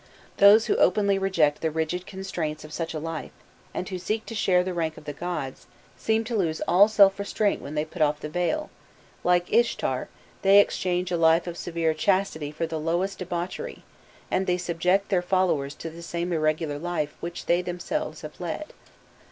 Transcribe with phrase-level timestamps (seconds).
[0.37, 3.29] Those who openly reject the rigid constraints of such a life,
[3.71, 7.19] and who seek to share the rank of the gods, seem to lose all self
[7.19, 8.71] restraint when they put off the veil:
[9.23, 10.09] like Ishtar,
[10.41, 13.83] they exchange a life of severe chastity for the lowest debauchery,
[14.31, 18.73] and they subject their followers to the same irregular life which they themselves have led.